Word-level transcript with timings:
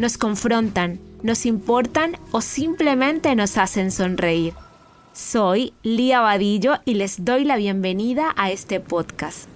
nos 0.00 0.16
confrontan, 0.16 0.98
nos 1.22 1.44
importan 1.44 2.16
o 2.32 2.40
simplemente 2.40 3.36
nos 3.36 3.58
hacen 3.58 3.90
sonreír. 3.90 4.54
Soy 5.12 5.74
Lía 5.82 6.20
Vadillo 6.22 6.76
y 6.86 6.94
les 6.94 7.26
doy 7.26 7.44
la 7.44 7.56
bienvenida 7.56 8.32
a 8.38 8.50
este 8.50 8.80
podcast. 8.80 9.46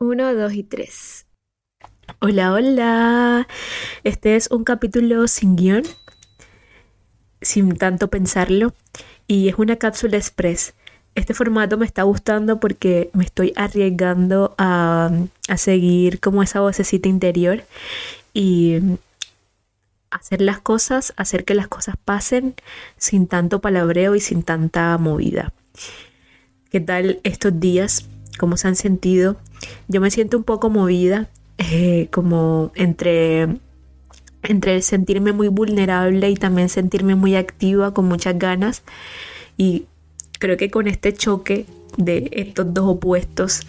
Uno, 0.00 0.34
dos 0.34 0.54
y 0.54 0.64
tres. 0.64 1.28
Hola, 2.18 2.52
hola. 2.52 3.46
Este 4.02 4.34
es 4.34 4.50
un 4.50 4.64
capítulo 4.64 5.28
sin 5.28 5.54
guion, 5.54 5.84
sin 7.42 7.76
tanto 7.76 8.10
pensarlo, 8.10 8.74
y 9.28 9.48
es 9.48 9.54
una 9.56 9.76
cápsula 9.76 10.16
express 10.16 10.74
este 11.14 11.34
formato 11.34 11.76
me 11.76 11.86
está 11.86 12.02
gustando 12.04 12.60
porque 12.60 13.10
me 13.12 13.24
estoy 13.24 13.52
arriesgando 13.56 14.54
a, 14.58 15.10
seguir 15.56 16.20
como 16.20 16.42
esa 16.42 16.60
vocecita 16.60 17.08
interior 17.08 17.64
y 18.32 18.78
hacer 20.10 20.40
las 20.40 20.60
cosas, 20.60 21.12
hacer 21.16 21.44
que 21.44 21.54
las 21.54 21.68
cosas 21.68 21.96
pasen 22.04 22.54
sin 22.96 23.26
tanto 23.26 23.60
palabreo 23.60 24.14
y 24.14 24.20
sin 24.20 24.42
tanta 24.42 24.96
movida. 24.98 25.52
¿Qué 26.70 26.80
tal 26.80 27.20
estos 27.24 27.58
días? 27.58 28.06
¿Cómo 28.38 28.56
se 28.56 28.68
han 28.68 28.76
sentido? 28.76 29.36
Yo 29.88 30.00
me 30.00 30.10
siento 30.10 30.36
un 30.36 30.44
poco 30.44 30.70
movida, 30.70 31.28
eh, 31.58 32.08
como 32.12 32.70
entre, 32.76 33.58
entre 34.44 34.82
sentirme 34.82 35.32
muy 35.32 35.48
vulnerable 35.48 36.30
y 36.30 36.34
también 36.34 36.68
sentirme 36.68 37.16
muy 37.16 37.34
activa, 37.34 37.92
con 37.92 38.06
muchas 38.06 38.38
ganas. 38.38 38.82
Y 39.56 39.86
creo 40.40 40.56
que 40.56 40.70
con 40.70 40.88
este 40.88 41.12
choque 41.12 41.66
de 41.96 42.28
estos 42.32 42.74
dos 42.74 42.88
opuestos, 42.88 43.60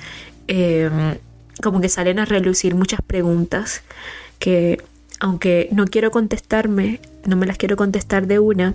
em, 0.47 1.17
como 1.61 1.81
que 1.81 1.89
salen 1.89 2.17
a 2.17 2.25
relucir 2.25 2.73
muchas 2.73 3.02
preguntas 3.02 3.83
que, 4.39 4.81
aunque 5.19 5.69
no 5.72 5.86
quiero 5.86 6.09
contestarme, 6.09 6.99
no 7.25 7.36
me 7.36 7.45
las 7.45 7.58
quiero 7.58 7.75
contestar 7.75 8.25
de 8.25 8.39
una, 8.39 8.73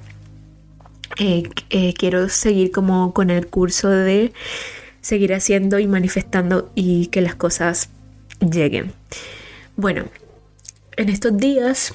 eh, 1.18 1.48
eh, 1.70 1.94
quiero 1.94 2.28
seguir 2.28 2.70
como 2.70 3.12
con 3.12 3.30
el 3.30 3.46
curso 3.48 3.88
de 3.88 4.32
seguir 5.00 5.34
haciendo 5.34 5.78
y 5.78 5.86
manifestando 5.86 6.70
y 6.74 7.06
que 7.06 7.22
las 7.22 7.34
cosas 7.34 7.88
lleguen. 8.40 8.92
Bueno, 9.76 10.04
en 10.96 11.08
estos 11.08 11.36
días, 11.36 11.94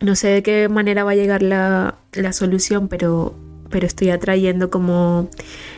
no 0.00 0.16
sé 0.16 0.28
de 0.28 0.42
qué 0.42 0.68
manera 0.68 1.04
va 1.04 1.12
a 1.12 1.14
llegar 1.14 1.42
la, 1.42 1.96
la 2.12 2.32
solución, 2.32 2.88
pero 2.88 3.34
pero 3.70 3.86
estoy 3.86 4.10
atrayendo 4.10 4.70
como 4.70 5.28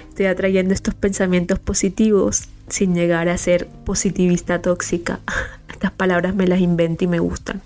estoy 0.08 0.26
atrayendo 0.26 0.74
estos 0.74 0.94
pensamientos 0.94 1.58
positivos 1.58 2.48
sin 2.68 2.94
llegar 2.94 3.28
a 3.28 3.38
ser 3.38 3.66
positivista 3.66 4.60
tóxica. 4.60 5.20
Estas 5.70 5.92
palabras 5.92 6.34
me 6.34 6.46
las 6.46 6.60
invento 6.60 7.04
y 7.04 7.06
me 7.06 7.18
gustan. 7.18 7.62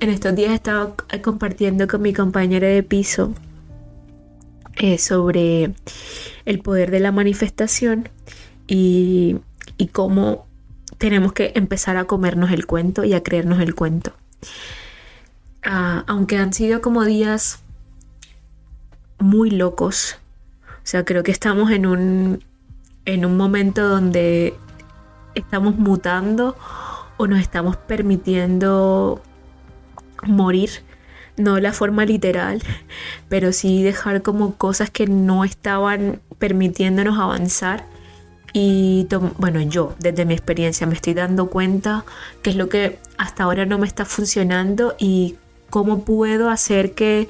En 0.00 0.10
estos 0.10 0.34
días 0.34 0.50
he 0.50 0.54
estado 0.54 0.96
compartiendo 1.22 1.86
con 1.86 2.02
mi 2.02 2.12
compañera 2.12 2.66
de 2.66 2.82
piso 2.82 3.32
eh, 4.76 4.98
sobre 4.98 5.74
el 6.44 6.58
poder 6.60 6.90
de 6.90 7.00
la 7.00 7.12
manifestación 7.12 8.08
y, 8.66 9.36
y 9.78 9.88
cómo 9.88 10.46
tenemos 10.98 11.32
que 11.32 11.52
empezar 11.54 11.96
a 11.96 12.04
comernos 12.04 12.50
el 12.52 12.66
cuento 12.66 13.04
y 13.04 13.14
a 13.14 13.22
creernos 13.22 13.60
el 13.60 13.74
cuento. 13.74 14.12
Ah, 15.64 16.04
aunque 16.08 16.36
han 16.36 16.52
sido 16.52 16.80
como 16.80 17.04
días 17.04 17.61
muy 19.22 19.50
locos. 19.50 20.18
O 20.66 20.84
sea, 20.84 21.04
creo 21.04 21.22
que 21.22 21.30
estamos 21.30 21.70
en 21.70 21.86
un, 21.86 22.44
en 23.04 23.24
un 23.24 23.36
momento 23.36 23.88
donde 23.88 24.54
estamos 25.34 25.76
mutando 25.76 26.56
o 27.16 27.26
nos 27.26 27.40
estamos 27.40 27.76
permitiendo 27.76 29.22
morir. 30.24 30.70
No 31.36 31.58
la 31.60 31.72
forma 31.72 32.04
literal, 32.04 32.62
pero 33.28 33.52
sí 33.52 33.82
dejar 33.82 34.22
como 34.22 34.56
cosas 34.56 34.90
que 34.90 35.06
no 35.06 35.44
estaban 35.44 36.20
permitiéndonos 36.38 37.18
avanzar. 37.18 37.86
Y 38.52 39.08
bueno, 39.38 39.62
yo 39.62 39.94
desde 39.98 40.26
mi 40.26 40.34
experiencia 40.34 40.86
me 40.86 40.94
estoy 40.94 41.14
dando 41.14 41.46
cuenta 41.48 42.04
que 42.42 42.50
es 42.50 42.56
lo 42.56 42.68
que 42.68 42.98
hasta 43.16 43.44
ahora 43.44 43.64
no 43.64 43.78
me 43.78 43.86
está 43.86 44.04
funcionando 44.04 44.94
y 44.98 45.36
cómo 45.70 46.04
puedo 46.04 46.50
hacer 46.50 46.92
que, 46.92 47.28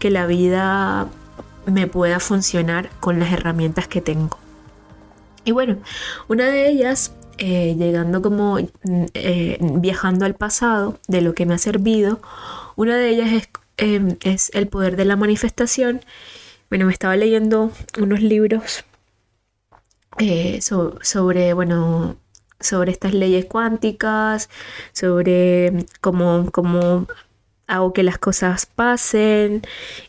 que 0.00 0.10
la 0.10 0.26
vida 0.26 1.06
me 1.66 1.86
pueda 1.86 2.20
funcionar 2.20 2.90
con 3.00 3.18
las 3.18 3.32
herramientas 3.32 3.88
que 3.88 4.00
tengo. 4.00 4.38
Y 5.44 5.52
bueno, 5.52 5.78
una 6.28 6.46
de 6.48 6.68
ellas, 6.68 7.12
eh, 7.38 7.74
llegando 7.78 8.22
como 8.22 8.58
eh, 9.14 9.58
viajando 9.60 10.24
al 10.24 10.34
pasado, 10.34 10.98
de 11.08 11.20
lo 11.20 11.34
que 11.34 11.46
me 11.46 11.54
ha 11.54 11.58
servido, 11.58 12.20
una 12.76 12.96
de 12.96 13.08
ellas 13.10 13.32
es, 13.32 13.48
em, 13.76 14.16
es 14.22 14.50
el 14.54 14.68
poder 14.68 14.96
de 14.96 15.04
la 15.04 15.16
manifestación. 15.16 16.00
Bueno, 16.70 16.86
me 16.86 16.92
estaba 16.92 17.16
leyendo 17.16 17.70
unos 17.98 18.20
libros 18.20 18.84
eh, 20.18 20.60
sobre, 20.62 21.52
bueno, 21.54 22.16
sobre 22.60 22.92
estas 22.92 23.14
leyes 23.14 23.46
cuánticas, 23.46 24.48
sobre 24.92 25.86
cómo, 26.00 26.50
cómo 26.52 27.06
hago 27.66 27.92
que 27.92 28.02
las 28.02 28.18
cosas 28.18 28.66
pasen 28.66 29.62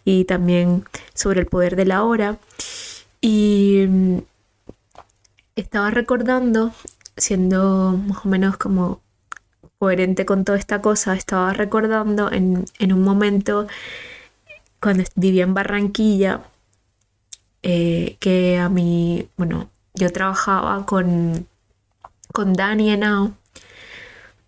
y 0.03 0.25
también 0.25 0.85
sobre 1.13 1.41
el 1.41 1.47
poder 1.47 1.75
de 1.75 1.85
la 1.85 2.03
hora. 2.03 2.37
Y 3.21 3.85
mm, 3.87 4.19
estaba 5.55 5.91
recordando, 5.91 6.73
siendo 7.17 7.99
más 8.07 8.25
o 8.25 8.29
menos 8.29 8.57
como 8.57 9.01
coherente 9.79 10.25
con 10.25 10.45
toda 10.45 10.57
esta 10.57 10.81
cosa, 10.81 11.15
estaba 11.15 11.53
recordando 11.53 12.31
en, 12.31 12.65
un 12.81 13.03
momento 13.03 13.67
cuando 14.81 15.03
vivía 15.15 15.43
en 15.43 15.53
Barranquilla, 15.53 16.41
eh, 17.63 18.17
que 18.19 18.57
a 18.59 18.69
mí, 18.69 19.27
bueno, 19.37 19.69
yo 19.95 20.11
trabajaba 20.11 20.85
con, 20.85 21.47
con 22.31 22.53
Dani 22.53 22.91
Enao 22.91 23.33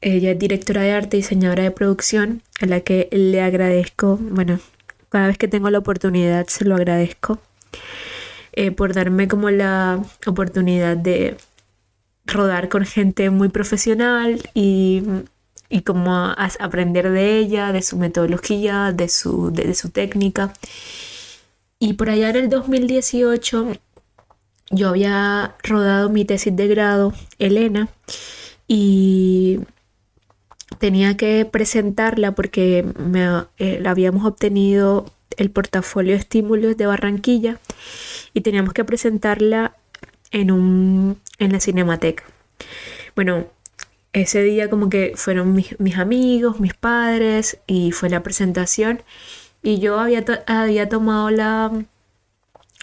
ella 0.01 0.31
es 0.31 0.39
directora 0.39 0.81
de 0.81 0.91
arte 0.91 1.17
y 1.17 1.21
diseñadora 1.21 1.63
de 1.63 1.71
producción, 1.71 2.41
a 2.61 2.65
la 2.65 2.81
que 2.81 3.09
le 3.11 3.41
agradezco, 3.41 4.17
bueno, 4.17 4.59
cada 5.09 5.27
vez 5.27 5.37
que 5.37 5.47
tengo 5.47 5.69
la 5.69 5.79
oportunidad 5.79 6.47
se 6.47 6.65
lo 6.65 6.75
agradezco, 6.75 7.39
eh, 8.53 8.71
por 8.71 8.93
darme 8.93 9.27
como 9.27 9.49
la 9.49 10.03
oportunidad 10.25 10.97
de 10.97 11.37
rodar 12.25 12.69
con 12.69 12.85
gente 12.85 13.29
muy 13.29 13.49
profesional 13.49 14.41
y, 14.53 15.03
y 15.69 15.81
como 15.81 16.13
aprender 16.59 17.09
de 17.09 17.37
ella, 17.37 17.71
de 17.71 17.81
su 17.81 17.97
metodología, 17.97 18.91
de 18.91 19.09
su, 19.09 19.51
de 19.51 19.73
su 19.73 19.89
técnica. 19.89 20.53
Y 21.79 21.93
por 21.93 22.09
allá 22.09 22.29
en 22.29 22.35
el 22.35 22.49
2018 22.49 23.73
yo 24.71 24.89
había 24.89 25.55
rodado 25.63 26.09
mi 26.09 26.25
tesis 26.25 26.55
de 26.55 26.67
grado, 26.67 27.13
Elena, 27.39 27.89
y 28.67 29.59
tenía 30.79 31.17
que 31.17 31.45
presentarla 31.45 32.33
porque 32.33 32.85
me, 32.97 33.43
eh, 33.57 33.81
habíamos 33.85 34.25
obtenido 34.25 35.11
el 35.37 35.51
portafolio 35.51 36.13
de 36.13 36.19
estímulos 36.19 36.77
de 36.77 36.85
Barranquilla 36.85 37.59
y 38.33 38.41
teníamos 38.41 38.73
que 38.73 38.83
presentarla 38.83 39.75
en, 40.31 40.51
un, 40.51 41.19
en 41.39 41.51
la 41.51 41.59
Cinemateca. 41.59 42.23
Bueno, 43.15 43.47
ese 44.13 44.41
día 44.43 44.69
como 44.69 44.89
que 44.89 45.13
fueron 45.15 45.53
mis, 45.53 45.97
amigos, 45.97 46.59
mis 46.59 46.73
padres 46.73 47.59
y 47.67 47.91
fue 47.91 48.09
la 48.09 48.23
presentación 48.23 49.01
y 49.61 49.79
yo 49.79 49.99
había, 49.99 50.23
había 50.47 50.89
tomado 50.89 51.29
la, 51.29 51.71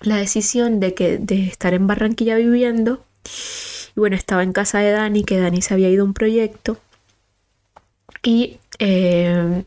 la 0.03 0.17
decisión 0.17 0.81
de, 0.81 0.95
que, 0.95 1.19
de 1.19 1.47
estar 1.47 1.75
en 1.75 1.87
Barranquilla 1.87 2.37
viviendo 2.37 3.05
y 3.97 4.01
bueno, 4.01 4.17
estaba 4.17 4.43
en 4.43 4.53
casa 4.53 4.81
de 4.81 4.91
Dani, 4.91 5.25
que 5.25 5.39
Dani 5.39 5.63
se 5.63 5.75
había 5.75 5.89
ido 5.89 6.03
a 6.03 6.07
un 6.07 6.15
proyecto 6.15 6.79
y, 8.25 8.59
eh, 8.81 9.65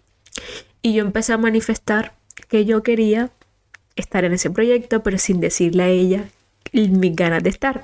y 0.81 0.94
yo 0.94 1.04
empecé 1.04 1.33
a 1.33 1.38
manifestar 1.38 2.13
que 2.50 2.65
yo 2.65 2.83
quería 2.83 3.31
estar 3.95 4.25
en 4.25 4.33
ese 4.33 4.50
proyecto, 4.50 5.04
pero 5.04 5.18
sin 5.18 5.39
decirle 5.39 5.83
a 5.83 5.88
ella 5.88 6.30
mis 6.74 7.15
ganas 7.15 7.44
de 7.44 7.50
estar. 7.50 7.81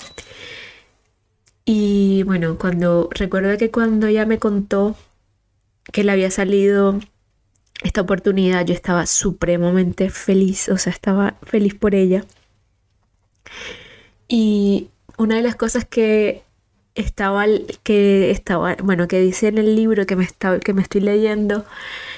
Y 1.66 2.24
bueno, 2.24 2.58
cuando 2.58 3.10
recuerdo 3.12 3.58
que 3.58 3.72
cuando 3.72 4.08
ella 4.08 4.26
me 4.26 4.40
contó 4.40 4.98
que 5.92 6.04
le 6.04 6.12
había 6.12 6.32
salido 6.32 7.00
esta 7.84 8.02
oportunidad, 8.02 8.66
yo 8.66 8.74
estaba 8.74 9.06
supremamente 9.06 10.10
feliz, 10.10 10.70
o 10.70 10.78
sea, 10.78 10.92
estaba 10.92 11.38
feliz 11.44 11.76
por 11.76 11.96
ella. 11.96 12.26
Y 14.28 14.90
una 15.18 15.36
de 15.36 15.44
las 15.44 15.56
cosas 15.56 15.86
que 15.86 16.44
estaba, 16.96 17.46
que 17.84 18.32
estaba, 18.32 18.76
bueno, 18.84 19.08
que 19.08 19.20
dice 19.20 19.48
en 19.48 19.58
el 19.58 19.76
libro 19.76 20.06
que 20.06 20.16
me, 20.16 20.24
está, 20.24 20.60
que 20.60 20.74
me 20.74 20.82
estoy 20.82 21.02
leyendo, 21.02 21.66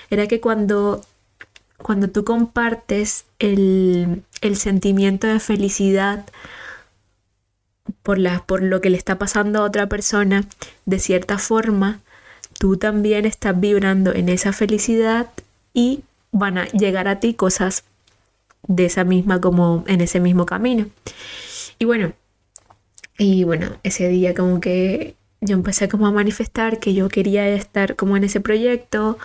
era 0.10 0.27
que 0.27 0.42
cuando, 0.42 1.01
cuando 1.77 2.10
tú 2.10 2.24
compartes 2.24 3.25
el, 3.39 4.24
el 4.42 4.57
sentimiento 4.57 5.27
de 5.27 5.39
felicidad 5.39 6.25
por, 8.04 8.18
la, 8.18 8.44
por 8.45 8.62
lo 8.62 8.81
que 8.81 8.89
le 8.89 8.98
está 8.98 9.18
pasando 9.18 9.60
a 9.60 9.66
otra 9.66 9.88
persona, 9.88 10.45
de 10.86 11.00
cierta 11.00 11.38
forma, 11.38 12.00
tú 12.60 12.78
también 12.78 13.25
estás 13.25 13.60
vibrando 13.60 14.13
en 14.13 14.30
esa 14.30 14.54
felicidad 14.54 15.30
y 15.74 16.04
van 16.31 16.57
a 16.57 16.66
llegar 16.68 17.07
a 17.07 17.19
ti 17.19 17.33
cosas 17.33 17.83
de 18.68 18.86
esa 18.86 19.04
misma 19.04 19.39
como 19.42 19.83
en 19.88 20.01
ese 20.01 20.19
mismo 20.19 20.45
camino. 20.45 20.88
Y 21.80 21.86
bueno, 21.86 22.13
y 23.17 23.44
bueno, 23.44 23.77
ese 23.83 24.07
día 24.09 24.33
como 24.33 24.59
que 24.59 25.15
yo 25.41 25.56
empecé 25.56 25.88
como 25.88 26.07
a 26.07 26.12
manifestar 26.12 26.79
que 26.79 26.94
yo 26.94 27.09
quería 27.09 27.47
estar 27.50 27.95
como 27.95 28.17
en 28.17 28.23
ese 28.23 28.41
proyecto, 28.41 29.17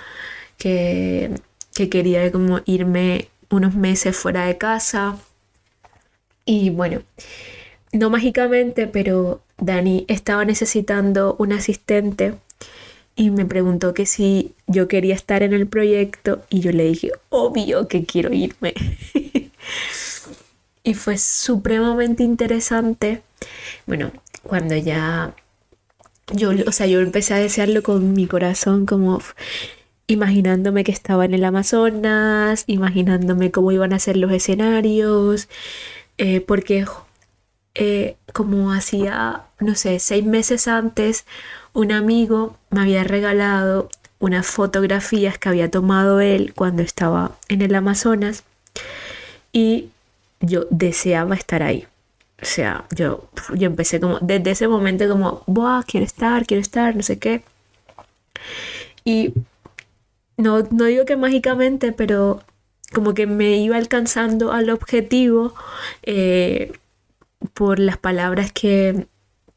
que, 0.58 1.30
que 1.74 1.88
quería 1.88 2.30
como 2.30 2.60
irme 2.66 3.28
unos 3.50 3.74
meses 3.74 4.16
fuera 4.16 4.46
de 4.46 4.58
casa. 4.58 5.18
Y 6.44 6.70
bueno, 6.70 7.02
no 7.92 8.10
mágicamente, 8.10 8.86
pero 8.86 9.42
Dani 9.58 10.04
estaba 10.08 10.44
necesitando 10.44 11.36
un 11.38 11.52
asistente 11.52 12.34
y 13.16 13.30
me 13.30 13.44
preguntó 13.44 13.92
que 13.92 14.06
si 14.06 14.54
yo 14.66 14.88
quería 14.88 15.14
estar 15.14 15.42
en 15.42 15.52
el 15.52 15.66
proyecto 15.66 16.42
y 16.48 16.60
yo 16.60 16.72
le 16.72 16.84
dije, 16.84 17.10
obvio 17.28 17.88
que 17.88 18.04
quiero 18.04 18.32
irme. 18.32 18.74
y 20.84 20.94
fue 20.94 21.18
supremamente 21.18 22.22
interesante. 22.22 23.22
Bueno, 23.86 24.12
cuando 24.42 24.76
ya 24.76 25.34
yo, 26.32 26.50
o 26.66 26.72
sea, 26.72 26.86
yo 26.86 27.00
empecé 27.00 27.34
a 27.34 27.38
desearlo 27.38 27.82
con 27.82 28.12
mi 28.12 28.26
corazón 28.26 28.86
como 28.86 29.20
imaginándome 30.06 30.84
que 30.84 30.92
estaba 30.92 31.24
en 31.24 31.34
el 31.34 31.44
Amazonas, 31.44 32.64
imaginándome 32.66 33.50
cómo 33.50 33.72
iban 33.72 33.92
a 33.92 33.98
ser 33.98 34.16
los 34.16 34.32
escenarios, 34.32 35.48
eh, 36.18 36.40
porque 36.40 36.84
eh, 37.74 38.16
como 38.32 38.72
hacía, 38.72 39.44
no 39.60 39.74
sé, 39.74 39.98
seis 40.00 40.24
meses 40.24 40.68
antes, 40.68 41.26
un 41.72 41.92
amigo 41.92 42.56
me 42.70 42.82
había 42.82 43.04
regalado 43.04 43.88
unas 44.18 44.46
fotografías 44.46 45.38
que 45.38 45.48
había 45.48 45.70
tomado 45.70 46.20
él 46.20 46.52
cuando 46.54 46.82
estaba 46.82 47.32
en 47.48 47.62
el 47.62 47.74
Amazonas 47.74 48.44
y 49.52 49.90
yo 50.40 50.66
deseaba 50.70 51.34
estar 51.34 51.62
ahí. 51.62 51.86
O 52.42 52.44
sea, 52.44 52.86
yo, 52.94 53.28
yo 53.54 53.66
empecé 53.66 54.00
como, 54.00 54.18
desde 54.20 54.52
ese 54.52 54.68
momento 54.68 55.08
como, 55.08 55.42
Buah, 55.46 55.82
quiero 55.84 56.06
estar, 56.06 56.46
quiero 56.46 56.60
estar, 56.62 56.96
no 56.96 57.02
sé 57.02 57.18
qué. 57.18 57.42
Y 59.04 59.34
no, 60.36 60.62
no 60.70 60.84
digo 60.84 61.04
que 61.04 61.16
mágicamente, 61.16 61.92
pero 61.92 62.42
como 62.92 63.14
que 63.14 63.26
me 63.26 63.58
iba 63.58 63.76
alcanzando 63.76 64.52
al 64.52 64.70
objetivo 64.70 65.54
eh, 66.02 66.72
por 67.54 67.78
las 67.78 67.98
palabras 67.98 68.52
que, 68.52 69.06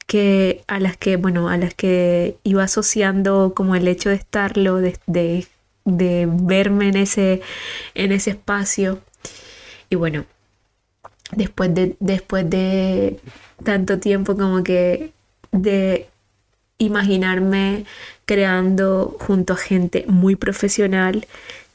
que 0.06 0.62
a 0.66 0.78
las 0.78 0.96
que, 0.96 1.16
bueno, 1.16 1.48
a 1.48 1.56
las 1.56 1.74
que 1.74 2.38
iba 2.44 2.64
asociando 2.64 3.54
como 3.56 3.74
el 3.74 3.88
hecho 3.88 4.10
de 4.10 4.16
estarlo, 4.16 4.76
de, 4.76 4.98
de, 5.06 5.46
de 5.84 6.28
verme 6.30 6.88
en 6.88 6.96
ese, 6.96 7.40
en 7.94 8.12
ese 8.12 8.30
espacio. 8.30 9.00
Y 9.90 9.96
bueno, 9.96 10.26
después 11.32 11.74
de, 11.74 11.96
después 12.00 12.48
de 12.48 13.20
tanto 13.62 13.98
tiempo 13.98 14.36
como 14.36 14.62
que 14.62 15.12
de 15.52 16.08
imaginarme 16.78 17.84
creando 18.26 19.16
junto 19.20 19.52
a 19.54 19.56
gente 19.56 20.04
muy 20.08 20.36
profesional, 20.36 21.26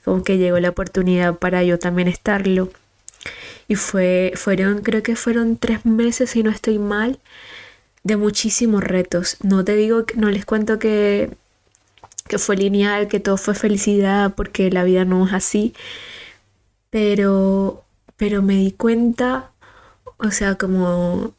como 0.04 0.24
que 0.24 0.38
llegó 0.38 0.60
la 0.60 0.70
oportunidad 0.70 1.36
para 1.36 1.64
yo 1.64 1.80
también 1.80 2.08
estarlo. 2.08 2.72
Y 3.68 3.76
fue, 3.76 4.34
fueron, 4.36 4.82
creo 4.82 5.04
que 5.04 5.16
fueron 5.16 5.58
tres 5.58 5.86
meses, 5.86 6.32
si 6.32 6.42
no 6.44 6.50
estoy 6.50 6.80
mal, 6.80 7.20
de 8.04 8.18
muchísimos 8.18 8.84
retos. 8.84 9.38
No 9.44 9.64
te 9.64 9.76
digo, 9.76 10.06
no 10.16 10.30
les 10.32 10.46
cuento 10.46 10.80
que, 10.80 11.30
que 12.28 12.40
fue 12.40 12.58
lineal, 12.58 13.08
que 13.08 13.20
todo 13.20 13.38
fue 13.38 13.54
felicidad, 13.54 14.34
porque 14.36 14.72
la 14.72 14.84
vida 14.84 15.06
no 15.06 15.28
es 15.28 15.34
así. 15.34 15.74
Pero, 16.90 17.84
pero 18.20 18.42
me 18.42 18.56
di 18.56 18.74
cuenta, 18.74 19.52
o 20.18 20.30
sea, 20.30 20.56
como 20.56 21.34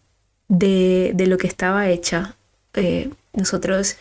de, 0.49 1.13
de 1.15 1.27
lo 1.27 1.37
que 1.37 1.47
estaba 1.47 1.91
hecha. 1.91 2.37
Eh, 2.73 3.11
nosotros 3.35 3.97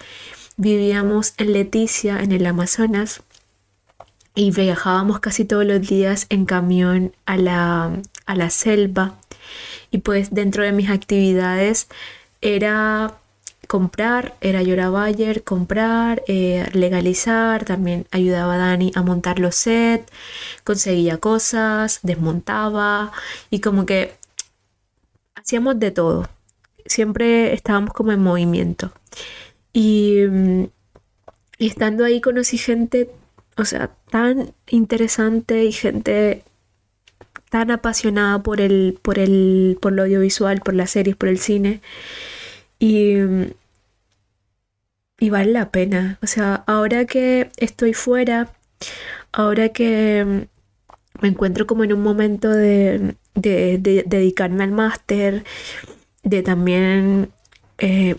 vivíamos 0.56 1.34
en 1.38 1.52
Leticia, 1.52 2.22
en 2.22 2.32
el 2.32 2.46
Amazonas, 2.46 3.22
y 4.34 4.52
viajábamos 4.52 5.20
casi 5.20 5.44
todos 5.44 5.66
los 5.66 5.82
días 5.82 6.26
en 6.30 6.46
camión 6.46 7.14
a 7.26 7.36
la, 7.36 7.92
a 8.26 8.36
la 8.36 8.50
selva 8.50 9.20
y 9.92 9.98
pues 9.98 10.34
dentro 10.34 10.64
de 10.64 10.72
mis 10.72 10.90
actividades 10.90 11.90
era 12.40 13.16
comprar, 13.70 14.36
era 14.42 14.64
Yora 14.64 14.90
Bayer, 14.90 15.44
comprar, 15.44 16.24
eh, 16.28 16.68
legalizar, 16.74 17.66
también 17.66 18.08
ayudaba 18.10 18.56
a 18.56 18.58
Dani 18.58 18.92
a 18.96 19.04
montar 19.04 19.38
los 19.38 19.56
sets, 19.56 20.12
conseguía 20.64 21.20
cosas, 21.20 22.00
desmontaba 22.02 23.12
y 23.52 23.60
como 23.62 23.86
que 23.86 24.16
hacíamos 25.36 25.80
de 25.80 25.92
todo. 25.92 26.30
Siempre 26.88 27.54
estábamos 27.54 27.94
como 27.94 28.12
en 28.12 28.24
movimiento. 28.24 28.92
Y, 29.72 30.24
mm, 30.28 30.64
y 31.60 31.68
estando 31.68 32.06
ahí 32.06 32.22
conocí 32.22 32.58
gente, 32.58 33.12
o 33.56 33.66
sea, 33.66 33.92
tan 34.10 34.54
interesante 34.68 35.64
y 35.66 35.74
gente 35.74 36.44
tan 37.52 37.70
apasionada 37.70 38.42
por 38.42 38.62
el, 38.62 38.98
por 39.02 39.20
el, 39.20 39.78
por 39.80 39.94
lo 39.94 40.04
audiovisual, 40.04 40.62
por 40.62 40.74
las 40.74 40.90
series, 40.92 41.16
por 41.16 41.30
el 41.30 41.38
cine. 41.38 41.82
Y, 42.80 43.18
y 45.20 45.30
vale 45.30 45.52
la 45.52 45.70
pena. 45.70 46.18
O 46.24 46.28
sea, 46.28 46.64
ahora 46.66 47.06
que 47.06 47.52
estoy 47.58 47.94
fuera, 47.94 48.50
ahora 49.32 49.70
que 49.70 50.48
me 51.22 51.28
encuentro 51.28 51.68
como 51.68 51.84
en 51.84 51.94
un 51.94 52.02
momento 52.02 52.50
de, 52.50 53.16
dedicarme 53.36 54.64
al 54.64 54.72
máster, 54.72 55.44
de 56.24 56.44
también 56.44 57.32
eh, 57.78 58.16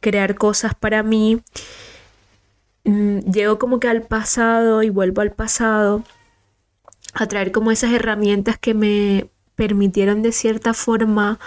crear 0.00 0.34
cosas 0.36 0.74
para 0.74 1.02
mí, 1.02 1.42
mm, 2.84 3.18
llego 3.30 3.58
como 3.58 3.80
que 3.80 3.88
al 3.88 4.02
pasado 4.02 4.82
y 4.82 4.90
vuelvo 4.90 5.20
al 5.22 5.32
pasado 5.32 6.04
a 7.14 7.26
traer 7.26 7.52
como 7.52 7.70
esas 7.70 7.92
herramientas 7.92 8.58
que 8.58 8.74
me 8.74 9.28
permitieron 9.54 10.22
de 10.22 10.32
cierta 10.32 10.74
forma 10.74 11.38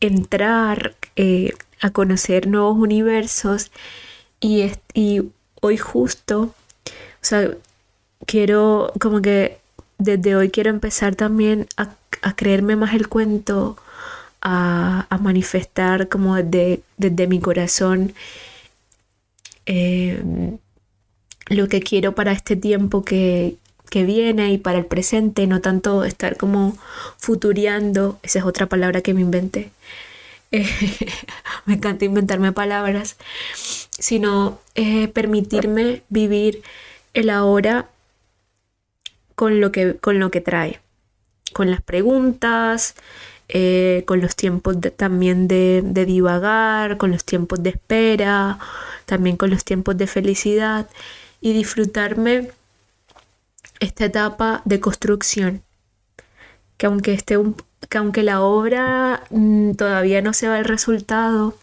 entrar 0.00 0.94
eh, 1.16 1.52
a 1.80 1.90
conocer 1.90 2.46
nuevos 2.46 2.78
universos 2.78 3.70
y, 4.40 4.70
y 4.94 5.22
hoy 5.60 5.76
justo, 5.76 6.54
o 6.84 7.22
sea, 7.22 7.50
quiero 8.26 8.92
como 9.00 9.20
que 9.22 9.58
desde 9.98 10.36
hoy 10.36 10.50
quiero 10.50 10.70
empezar 10.70 11.16
también 11.16 11.66
a, 11.76 11.94
creerme 12.36 12.76
más 12.76 12.94
el 12.94 13.08
cuento, 13.08 13.76
a, 14.40 15.06
manifestar 15.20 16.08
como 16.08 16.36
desde, 16.36 16.82
desde 16.96 17.26
mi 17.26 17.40
corazón 17.40 18.14
eh, 19.66 20.22
lo 21.48 21.68
que 21.68 21.80
quiero 21.80 22.14
para 22.14 22.32
este 22.32 22.56
tiempo 22.56 23.04
que, 23.04 23.56
que 23.90 24.04
viene 24.04 24.52
y 24.52 24.58
para 24.58 24.78
el 24.78 24.86
presente, 24.86 25.46
no 25.46 25.60
tanto 25.60 26.04
estar 26.04 26.36
como 26.36 26.76
futuriando, 27.18 28.18
esa 28.22 28.40
es 28.40 28.44
otra 28.44 28.66
palabra 28.66 29.00
que 29.00 29.14
me 29.14 29.22
inventé. 29.22 29.70
Eh, 30.50 30.66
me 31.66 31.74
encanta 31.74 32.04
inventarme 32.04 32.52
palabras, 32.52 33.16
sino 33.54 34.60
eh, 34.74 35.08
permitirme 35.08 36.02
vivir 36.08 36.62
el 37.14 37.30
ahora 37.30 37.88
con 39.34 39.60
lo 39.60 39.72
que, 39.72 39.96
con 39.96 40.18
lo 40.18 40.30
que 40.30 40.40
trae, 40.40 40.80
con 41.52 41.70
las 41.70 41.82
preguntas, 41.82 42.94
eh, 43.48 44.04
con 44.06 44.20
los 44.20 44.36
tiempos 44.36 44.76
también 44.96 45.48
de, 45.48 45.82
de 45.84 46.04
divagar, 46.04 46.96
con 46.96 47.10
los 47.10 47.24
tiempos 47.24 47.62
de 47.62 47.70
espera, 47.70 48.58
también 49.06 49.36
con 49.36 49.50
los 49.50 49.64
tiempos 49.64 49.96
de 49.96 50.06
felicidad 50.06 50.88
y 51.40 51.52
disfrutarme 51.52 52.50
esta 53.80 54.06
etapa 54.06 54.62
de 54.64 54.80
construcción, 54.80 55.62
que 56.78 56.86
aunque, 56.86 57.12
esté 57.12 57.36
que 57.88 57.98
aunque 57.98 58.22
la 58.22 58.40
obra 58.40 59.24
mm, 59.30 59.72
todavía 59.72 60.22
no 60.22 60.32
se 60.32 60.48
va 60.48 60.58
el 60.58 60.64
resultado, 60.64 61.54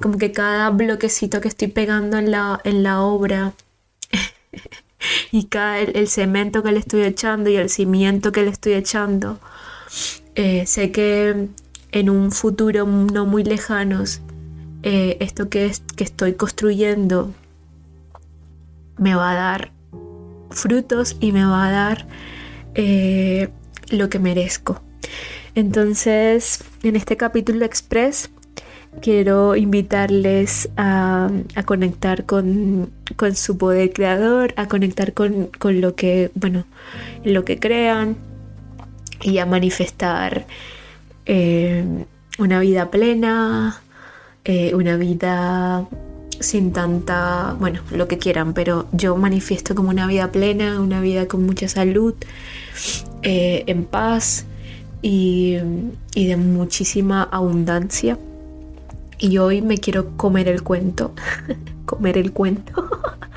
como 0.00 0.18
que 0.18 0.32
cada 0.32 0.70
bloquecito 0.70 1.40
que 1.40 1.48
estoy 1.48 1.68
pegando 1.68 2.18
en 2.18 2.30
la, 2.30 2.60
en 2.64 2.82
la 2.82 3.00
obra 3.02 3.52
y 5.32 5.44
cada 5.44 5.78
el, 5.80 6.08
cemento 6.08 6.62
que 6.62 6.72
le 6.72 6.78
estoy 6.80 7.02
echando 7.02 7.50
y 7.50 7.56
el 7.56 7.70
cimiento 7.70 8.32
que 8.32 8.42
le 8.42 8.50
estoy 8.50 8.72
echando, 8.72 9.38
eh, 10.34 10.66
sé 10.66 10.90
que 10.90 11.48
en 11.92 12.10
un 12.10 12.32
futuro 12.32 12.86
no 12.86 13.26
muy 13.26 13.44
lejano, 13.44 14.04
eh, 14.82 15.16
esto 15.20 15.48
que, 15.48 15.72
que 15.96 16.04
estoy 16.04 16.34
construyendo 16.34 17.32
me 18.98 19.14
va 19.14 19.32
a 19.32 19.34
dar 19.34 19.72
frutos 20.50 21.16
y 21.20 21.32
me 21.32 21.44
va 21.44 21.66
a 21.66 21.70
dar 21.70 22.06
eh, 22.74 23.48
lo 23.90 24.08
que 24.08 24.18
merezco. 24.18 24.82
Entonces, 25.54 26.64
en 26.82 26.96
este 26.96 27.16
capítulo 27.16 27.64
express 27.64 28.30
quiero 29.00 29.56
invitarles 29.56 30.68
a, 30.76 31.30
conectar 31.64 32.24
con, 32.24 32.90
su 33.34 33.58
poder 33.58 33.92
creador, 33.92 34.54
a 34.56 34.68
conectar 34.68 35.12
con, 35.12 35.50
lo 35.60 35.94
que, 35.94 36.30
bueno, 36.34 36.64
lo 37.24 37.44
que 37.44 37.58
crean 37.58 38.16
y 39.22 39.38
a 39.38 39.46
manifestar 39.46 40.46
eh, 41.24 41.84
una 42.38 42.60
vida 42.60 42.90
plena, 42.90 43.80
eh, 44.44 44.74
una 44.74 44.96
vida 44.96 45.88
sin 46.40 46.72
tanta, 46.72 47.56
bueno, 47.58 47.80
lo 47.90 48.08
que 48.08 48.18
quieran, 48.18 48.54
pero 48.54 48.86
yo 48.92 49.16
manifiesto 49.16 49.74
como 49.74 49.90
una 49.90 50.06
vida 50.06 50.30
plena, 50.32 50.80
una 50.80 51.00
vida 51.00 51.26
con 51.26 51.44
mucha 51.44 51.68
salud, 51.68 52.14
eh, 53.22 53.64
en 53.66 53.84
paz 53.84 54.46
y, 55.02 55.56
y 56.14 56.26
de 56.26 56.36
muchísima 56.36 57.22
abundancia. 57.22 58.18
Y 59.18 59.38
hoy 59.38 59.62
me 59.62 59.78
quiero 59.78 60.16
comer 60.16 60.48
el 60.48 60.62
cuento, 60.62 61.14
comer 61.86 62.18
el 62.18 62.32
cuento. 62.32 62.88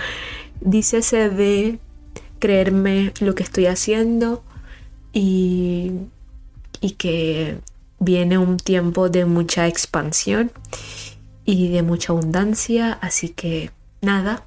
Dícese 0.61 1.29
de 1.29 1.79
creerme 2.39 3.13
lo 3.19 3.35
que 3.35 3.43
estoy 3.43 3.67
haciendo 3.67 4.43
y, 5.13 5.91
y 6.81 6.91
que 6.91 7.57
viene 7.99 8.37
un 8.37 8.57
tiempo 8.57 9.09
de 9.09 9.25
mucha 9.25 9.67
expansión 9.67 10.51
y 11.51 11.69
de 11.69 11.81
mucha 11.81 12.13
abundancia, 12.13 12.99
así 13.01 13.29
que 13.29 13.71
nada, 14.01 14.45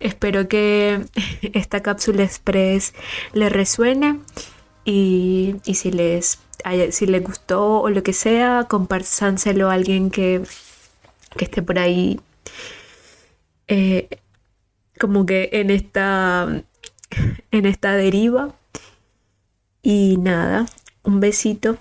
espero 0.00 0.48
que 0.48 1.04
esta 1.52 1.82
cápsula 1.82 2.22
express 2.22 2.94
les 3.34 3.52
resuene 3.52 4.20
y, 4.86 5.56
si 5.64 5.90
les 5.90 6.38
si 6.92 7.06
les 7.06 7.22
gustó 7.22 7.82
o 7.82 7.90
lo 7.90 8.02
que 8.02 8.14
sea, 8.14 8.64
compársanselo 8.70 9.68
a 9.68 9.74
alguien 9.74 10.10
que, 10.10 10.42
que 11.36 11.44
esté 11.44 11.60
por 11.60 11.78
ahí 11.78 12.18
eh, 13.68 14.08
como 14.98 15.26
que 15.26 15.50
en 15.52 15.68
esta 15.70 16.48
en 17.50 17.66
esta 17.66 17.92
deriva. 17.92 18.54
Y 19.82 20.16
nada, 20.16 20.64
un 21.02 21.20
besito 21.20 21.76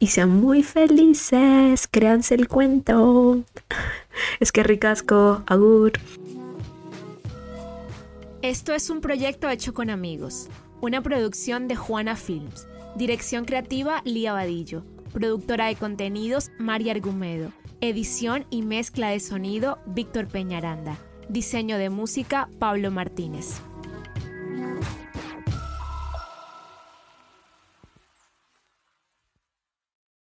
y 0.00 0.08
sean 0.08 0.30
muy 0.40 0.64
felices. 0.64 1.86
Créanse 1.88 2.34
el 2.34 2.48
cuento. 2.48 3.44
Es 4.40 4.50
que 4.50 4.64
ricasco, 4.64 5.44
agur. 5.46 5.92
Esto 8.42 8.74
es 8.74 8.90
un 8.90 9.00
proyecto 9.00 9.48
hecho 9.48 9.72
con 9.72 9.88
amigos. 9.88 10.48
Una 10.80 11.00
producción 11.00 11.68
de 11.68 11.76
Juana 11.76 12.16
Films. 12.16 12.66
Dirección 12.96 13.44
creativa 13.44 14.02
Lía 14.04 14.32
Vadillo. 14.32 14.82
Productora 15.12 15.66
de 15.66 15.76
contenidos 15.76 16.50
María 16.58 16.92
Argumedo. 16.92 17.52
Edición 17.80 18.46
y 18.50 18.62
mezcla 18.62 19.10
de 19.10 19.20
sonido 19.20 19.78
Víctor 19.86 20.26
Peñaranda. 20.26 20.98
Diseño 21.28 21.78
de 21.78 21.90
música 21.90 22.48
Pablo 22.58 22.90
Martínez. 22.90 23.60